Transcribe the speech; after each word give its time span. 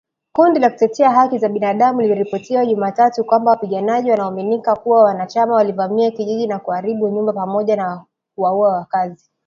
Kundi 0.33 0.59
la 0.59 0.69
kutetea 0.69 1.11
haki 1.11 1.37
za 1.37 1.49
binadamu 1.49 2.01
liliripoti 2.01 2.65
Jumatatu 2.67 3.23
kwamba 3.23 3.51
wapiganaji 3.51 4.11
wanaoaminika 4.11 4.75
kuwa 4.75 5.03
wanachama 5.03 5.55
walivamia 5.55 6.11
kijiji 6.11 6.47
na 6.47 6.59
kuharibu 6.59 7.09
nyumba 7.09 7.33
pamoja 7.33 7.75
na 7.75 8.05
kuwaua 8.35 8.69
wakazi. 8.69 9.31